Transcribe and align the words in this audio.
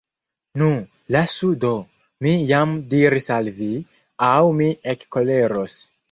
Nu, 0.59 0.67
lasu 1.15 1.49
do, 1.65 1.73
mi 2.25 2.33
jam 2.51 2.73
diris 2.93 3.27
al 3.35 3.49
vi, 3.59 3.67
aŭ 4.29 4.39
mi 4.63 4.71
ekkoleros. 4.95 5.77